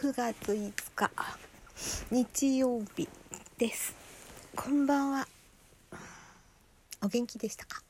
[0.00, 1.10] 9月5日
[2.10, 3.06] 日曜日
[3.58, 3.94] です。
[4.56, 5.28] こんばんは。
[7.02, 7.82] お元気でしたか？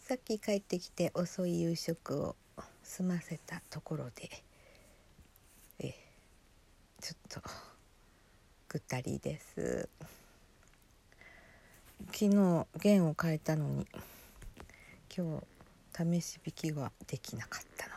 [0.00, 2.34] さっき帰ってきて遅い夕食を
[2.82, 4.30] 済ませたところで
[5.78, 5.94] え
[7.00, 7.40] ちょっと
[8.68, 9.88] ぐったりです。
[12.06, 13.86] 昨日弦を変えたのに
[15.16, 15.40] 今
[15.94, 17.91] 日試し弾きはできなかった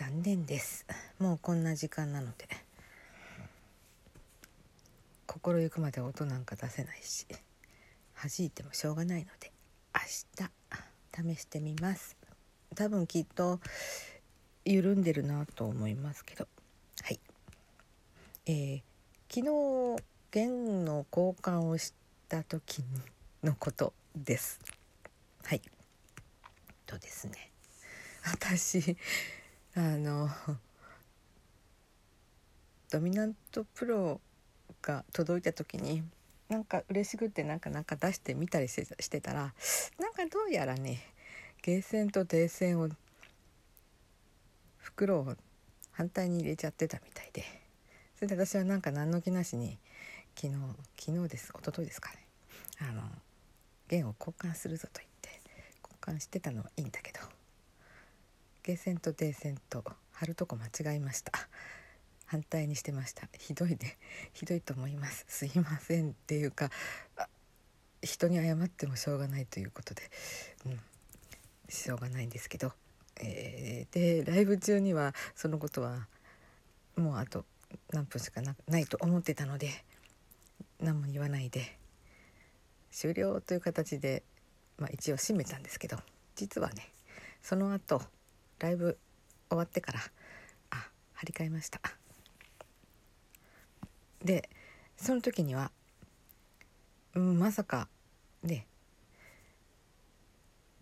[0.00, 0.86] 残念です。
[1.18, 2.48] もうこんな時間なので
[5.26, 7.26] 心ゆくまで音なんか出せないし
[8.14, 9.52] 弾いてもしょうがないので
[9.94, 12.16] 明日試してみます。
[12.74, 13.60] 多分きっと
[14.64, 16.48] 緩んでるなと思いますけど。
[17.02, 17.20] はい。
[18.46, 18.82] えー、
[19.28, 21.92] 昨日弦の交換をし
[22.26, 22.82] た時
[23.44, 24.60] のことです。
[25.44, 25.60] はい。
[26.86, 27.50] とですね。
[28.24, 28.96] 私
[29.74, 30.28] あの
[32.90, 34.20] ドミナントプロ
[34.82, 36.02] が届いた時に
[36.48, 39.54] なんか嬉しくってなんかなんか出してみたりしてしてたら
[39.98, 41.00] なんかどうやらね
[41.62, 42.88] ゲーセンとデーセンを
[44.78, 45.36] 袋を
[45.92, 47.60] 反対に入れちゃってたみたいで。
[48.20, 49.78] それで私はなんか何の気なしに
[50.36, 50.54] 昨日
[50.98, 52.18] 昨日です一昨日ですかね。
[52.78, 53.00] あの
[53.88, 55.40] 弦を交換するぞと言って
[55.82, 57.19] 交換してたのはいいんだけど。
[58.62, 61.32] ゲーセンとデーセンと貼るとこ間違えました。
[62.26, 63.28] 反対にしてました。
[63.38, 63.98] ひどいね。
[64.32, 65.24] ひどいと思います。
[65.28, 66.70] すいませんっていうか
[68.02, 70.02] 人に謝ってもしょうがないということで、
[70.66, 70.80] うん、
[71.68, 72.72] しょうがないんですけど、
[73.20, 76.06] えー、でライブ中にはそのことは
[76.96, 77.44] もうあと
[77.92, 79.70] 何分しかないと思ってたので
[80.80, 81.78] 何も言わないで
[82.90, 84.22] 終了という形で、
[84.78, 85.98] まあ、一応閉めたんですけど
[86.36, 86.92] 実はね
[87.42, 88.02] その後
[88.60, 88.98] ライブ
[89.48, 90.00] 終わってから
[90.70, 91.80] あ張り替えました。
[94.22, 94.48] で
[94.96, 95.72] その時には、
[97.14, 97.88] うん、まさか
[98.42, 98.66] ね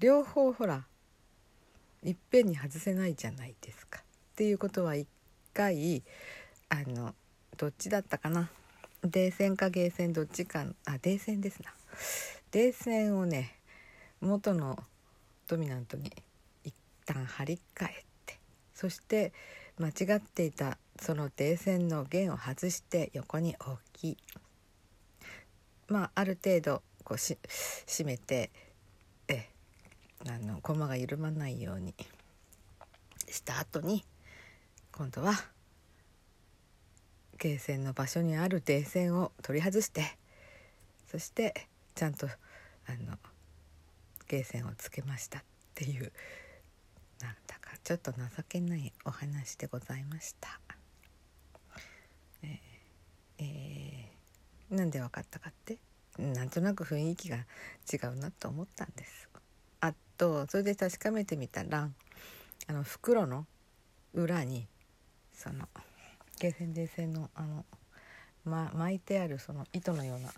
[0.00, 0.84] 両方ほら
[2.02, 4.00] いっぺんに外せないじゃないですか。
[4.00, 4.02] っ
[4.36, 5.08] ていうことは一
[5.54, 6.02] 回
[6.68, 7.14] あの
[7.56, 8.50] どっちだったかな。
[9.08, 11.72] 冷戦かゲーセンどっちかあ冷戦ですな。
[12.52, 13.56] 冷戦をね
[14.20, 14.76] 元の
[15.46, 16.12] ドミナントに
[17.08, 18.38] 旦張り替えて
[18.74, 19.32] そして
[19.78, 24.18] 間違っていたその停線の弦を外して横に置き
[25.88, 27.38] まあある程度こうし
[27.86, 28.50] 締めて
[29.28, 29.48] え
[30.28, 31.94] あの駒が緩まないように
[33.28, 34.04] した後に
[34.92, 35.32] 今度は
[37.38, 40.18] ゲ線の場所にある停線を取り外して
[41.10, 42.30] そしてちゃんとあ
[42.92, 43.16] の
[44.26, 45.42] ゲーセンをつけましたっ
[45.74, 46.12] ていう
[47.88, 50.60] ちょっと情けないお話でございました。
[52.42, 52.58] えー、
[53.38, 55.78] えー、なんで分かったかって？
[56.18, 57.38] なんとなく雰囲気が
[57.90, 59.30] 違うなと思ったんです。
[59.80, 61.88] あとそれで確かめてみたら
[62.66, 63.46] あの袋の
[64.12, 64.66] 裏に
[65.32, 65.66] その
[66.38, 67.64] ゲーセン電線のあの、
[68.44, 70.30] ま、巻いてあるその糸のような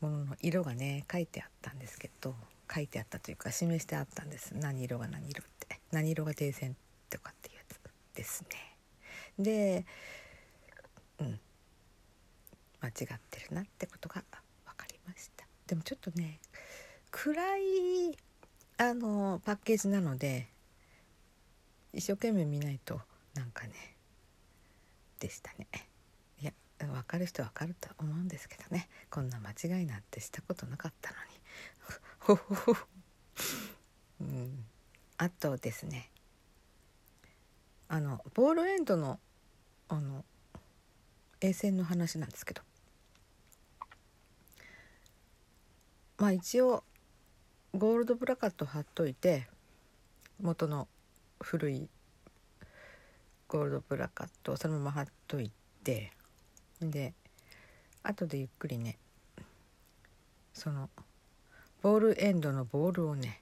[0.00, 2.34] ものの色がね書いてあったんですけど
[2.74, 5.46] 書いてあったというか示してあったんです何色が何色っ
[5.92, 6.76] 何色が停戦
[7.08, 8.76] とかっていうやつですね。
[9.38, 9.86] で
[11.20, 11.40] うん。
[12.80, 14.24] 間違ってるなってことが
[14.66, 15.46] 分かりました。
[15.68, 16.40] でもちょっとね
[17.12, 18.18] 暗い
[18.78, 20.48] あのパッケージなので
[21.92, 23.00] 一生懸命見ないと
[23.34, 23.72] なんかね
[25.20, 25.68] でしたね。
[26.40, 28.88] いや分かる人は分かると思うんですけどね。
[29.10, 31.30] こんな間違いなんてしたことなかったのに。
[32.18, 32.76] ほほほ
[34.20, 34.64] うん、
[35.22, 36.10] あとですね
[37.88, 39.20] あのボールエンドの
[39.88, 40.24] あの
[41.40, 42.62] 衛星の話なんですけど。
[46.18, 46.82] まあ一応
[47.72, 49.46] ゴールドブラカット貼っといて
[50.40, 50.88] 元の
[51.40, 51.88] 古い
[53.46, 55.52] ゴールドブラカットをそのまま貼っとい
[55.84, 56.12] て
[56.80, 57.14] で
[58.02, 58.98] 後でゆっくりね
[60.52, 60.90] その
[61.80, 63.41] ボールエンドのボールをね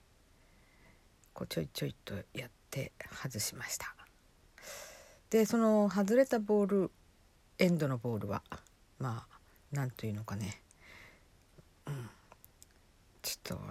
[1.33, 3.95] こうちょいちょいとやって外しました。
[5.29, 6.91] でその外れたボール
[7.57, 8.43] エンドのボールは
[8.99, 9.39] まあ
[9.71, 10.61] 何というのかね。
[11.87, 12.09] うん。
[13.21, 13.63] ちょっと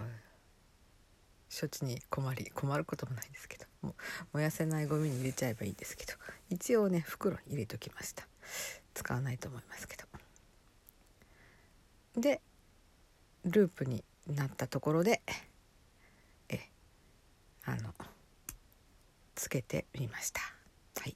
[1.59, 3.95] 処置に困り困ることもないですけども
[4.31, 6.13] 燃やせないゴミに入れちゃえばいいですけど
[6.49, 8.27] 一応ね袋に入れときました。
[8.93, 10.03] 使わないと思いますけど。
[12.17, 12.41] で
[13.45, 15.21] ループになったところで
[17.65, 17.93] あの
[19.35, 20.41] つけてみました。
[20.99, 21.15] はい。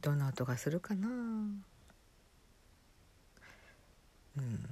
[0.00, 1.08] どんな音がするかな？
[1.08, 1.10] う
[4.40, 4.66] ん。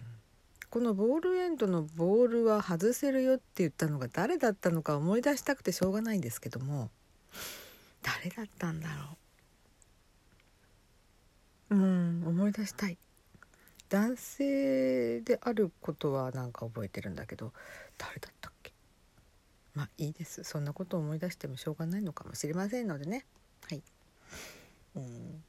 [0.70, 6.90] このボールエンドのボールは外せるよって言ったのが誰だったのか思い出したくてしょうがないんですけども
[8.02, 9.16] 誰だったんだろ
[11.70, 11.76] う？
[11.76, 12.99] うん思い出したい。
[13.88, 17.52] 男性であることはなんか覚えてるんだけど
[17.96, 18.56] 誰だったっけ
[19.76, 20.43] まあいいです。
[20.43, 23.25] そんなことを思い出してもしょうがないのかもしれませんのでね。
[23.69, 23.82] はい。
[24.96, 25.44] うん。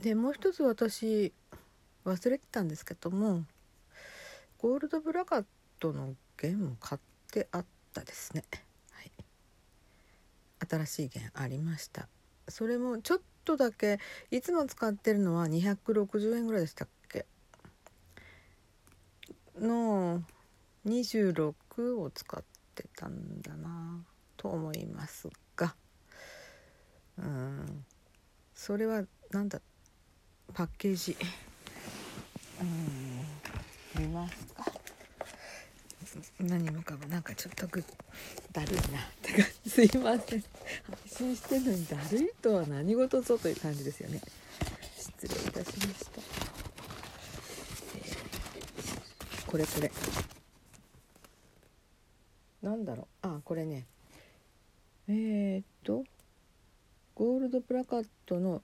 [0.00, 1.32] でもう一つ私
[2.04, 3.44] 忘れてたんですけども
[4.58, 5.44] ゴールドブラカッ
[5.80, 7.00] トの弦も買っ
[7.32, 7.64] てあっ
[7.94, 8.44] たですね、
[8.92, 9.10] はい、
[10.68, 12.08] 新しい弦ありました。
[12.48, 13.98] それもちょっとだけ
[14.30, 17.26] いつも使ってるのは260円ぐらいでしたっけ？
[19.58, 20.22] の
[20.86, 22.42] 26を使っ
[22.74, 24.04] てたんだな
[24.36, 25.74] と思いますが。
[27.18, 27.84] うん。
[28.54, 29.60] それはなんだ
[30.54, 31.16] パッケージ。
[32.60, 34.02] うん。
[34.02, 34.64] 見ますか。
[36.40, 37.06] 何もかも。
[37.08, 37.84] なんかちょっとぐ
[38.52, 38.80] だるいな。
[38.80, 38.82] っ
[39.22, 40.40] て感じすいません。
[40.40, 40.44] 配
[41.06, 44.20] 信してるのにだるいとは何事ぞという感じですよね。
[44.96, 46.20] 失礼いたしました、
[47.96, 50.35] えー、これこれ。
[52.62, 53.06] なんだろう？
[53.26, 53.86] あこれね。
[55.08, 56.04] えー、っと
[57.14, 58.62] ゴールドプラカットの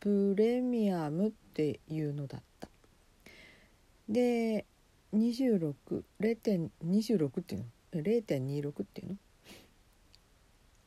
[0.00, 2.68] プレミアムっていうのだった。
[4.08, 4.64] で
[5.14, 9.08] 26.26っていうの？0.26っていう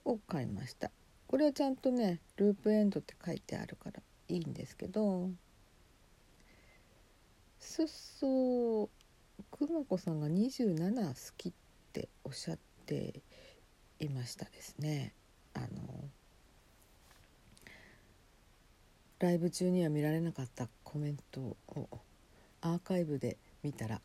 [0.05, 0.13] の？
[0.13, 0.89] を買いました。
[1.27, 5.29] これはちゃんとねループエンドって書いてあるからいいんですけど。
[7.59, 8.89] そうそう。
[9.51, 11.57] くまこさんが27好きって
[11.99, 13.21] ておっしゃって
[13.99, 15.13] いましたですね
[15.53, 15.67] あの
[19.19, 21.89] ライブ中には見られなかったコメントを
[22.61, 23.99] アーカイブで見たら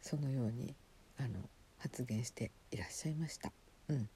[0.00, 0.74] そのように
[1.18, 1.30] あの
[1.78, 3.52] 発言していらっしゃいました。
[3.88, 4.08] うん、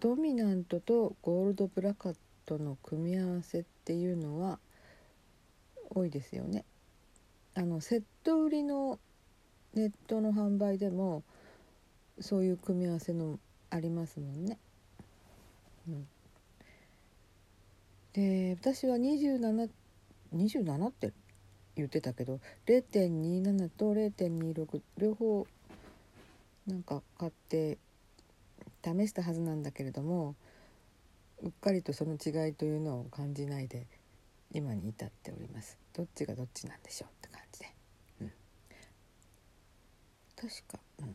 [0.00, 4.58] ドミナントとゴールドブラカットの組み合わせっていうのは
[5.90, 6.64] 多いですよね。
[7.54, 9.00] あのセッット売りの
[9.74, 11.24] ネットの販売でも
[12.20, 13.40] そういう組み合わせの
[13.70, 14.58] ありますもんね。
[15.88, 16.06] うん、
[18.12, 21.12] で私は2727って
[21.74, 25.46] 言ってたけど0.27と0.26両方
[26.68, 27.78] なんか買って
[28.84, 30.36] 試したはずなんだけれども
[31.42, 33.88] うっかりとその違いというのを感じないで
[34.52, 35.76] 今に至っております。
[35.92, 37.74] どっちがどっちなんでしょうって感じで、
[40.42, 41.14] 確か、うん、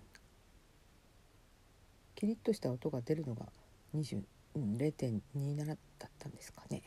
[2.15, 3.47] キリッとした音が出るのが
[3.93, 4.21] 20、
[4.55, 5.77] うん、0.27だっ
[6.17, 6.81] たんですかね、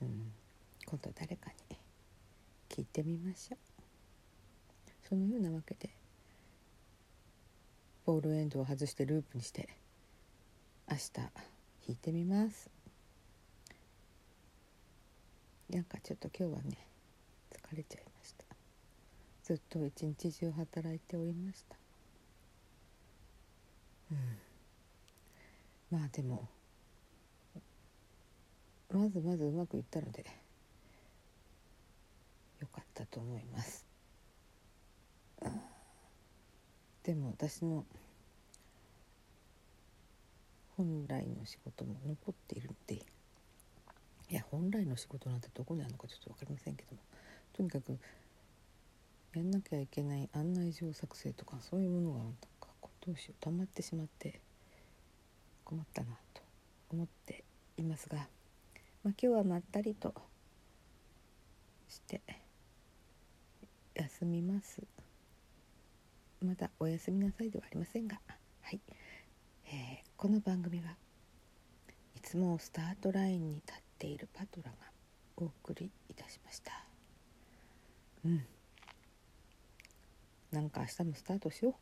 [0.00, 0.30] うん、
[0.86, 1.76] 今度誰かに
[2.68, 3.58] 聞いてみましょう。
[5.08, 5.90] そのようなわけで
[8.06, 9.68] ボールエンドを外してループにして
[10.88, 11.30] 明日弾
[11.88, 12.70] いてみます。
[15.68, 16.78] なんかちょっと今日はね
[17.52, 18.09] 疲れちゃいました
[19.50, 21.76] ずっと一日中働いておりました
[24.12, 26.46] うんまあでも
[28.92, 30.24] まずまずうまくいったので
[32.60, 33.86] 良かったと思います。
[37.02, 37.84] でも私の
[40.76, 47.02] 本来の仕事も残っているのでいや本来の仕事なんてどこにあるのかちょっと分かりませんけども
[47.52, 47.98] とにかく
[49.34, 52.68] やんなきゃいけない案内状作成とかそういうものがなんか
[53.06, 54.40] どうしよう溜まってしまって
[55.64, 56.42] 困ったなと
[56.92, 57.44] 思って
[57.76, 58.26] いますが、まあ、
[59.04, 60.14] 今日はまったりと
[61.88, 62.20] して。
[64.00, 64.82] 休みます。
[66.40, 68.18] まだおやすみなさいではありませんが
[68.62, 68.80] はい、
[69.66, 69.72] えー、
[70.16, 70.96] この番組は
[72.16, 74.76] いつもスタートラインに立っているパトラが
[75.36, 76.72] お送りいたしました。
[78.24, 78.42] うん。
[80.52, 81.74] なんか明日もスタートしよう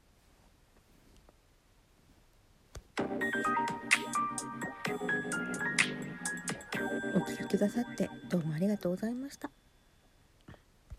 [7.17, 9.51] お聴きくださってどうもありがとうございました。